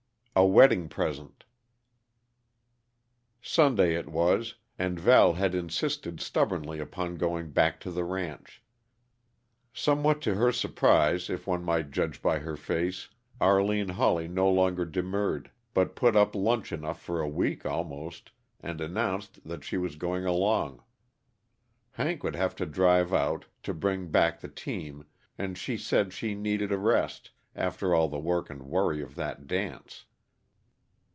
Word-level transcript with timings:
A 0.33 0.45
WEDDING 0.45 0.87
PRESENT 0.87 1.43
Sunday 3.41 3.95
it 3.95 4.07
was, 4.07 4.55
and 4.79 4.97
Val 4.97 5.33
had 5.33 5.53
insisted 5.53 6.21
stubbornly 6.21 6.79
upon 6.79 7.15
going 7.17 7.51
back 7.51 7.81
to 7.81 7.91
the 7.91 8.05
ranch; 8.05 8.63
somewhat 9.73 10.21
to 10.21 10.35
her 10.35 10.53
surprise, 10.53 11.29
if 11.29 11.47
one 11.47 11.65
might 11.65 11.91
judge 11.91 12.21
by 12.21 12.39
her 12.39 12.55
face, 12.55 13.09
Arline 13.41 13.89
Hawley 13.89 14.29
no 14.29 14.49
longer 14.49 14.85
demurred, 14.85 15.51
but 15.73 15.97
put 15.97 16.15
up 16.15 16.33
lunch 16.33 16.71
enough 16.71 17.01
for 17.01 17.19
a 17.19 17.27
week 17.29 17.65
almost, 17.65 18.31
and 18.61 18.79
announced 18.79 19.43
that 19.43 19.65
she 19.65 19.75
was 19.75 19.97
going 19.97 20.23
along. 20.25 20.81
Hank 21.91 22.23
would 22.23 22.35
have 22.37 22.55
to 22.55 22.65
drive 22.65 23.11
out, 23.13 23.45
to 23.63 23.73
bring 23.73 24.07
back 24.09 24.39
the 24.39 24.47
team, 24.49 25.05
and 25.37 25.57
she 25.57 25.75
said 25.77 26.13
she 26.13 26.35
needed 26.35 26.71
a 26.71 26.77
rest, 26.77 27.31
after 27.53 27.93
all 27.93 28.07
the 28.07 28.17
work 28.17 28.49
and 28.49 28.63
worry 28.63 29.01
of 29.01 29.15
that 29.15 29.45
dance. 29.45 30.05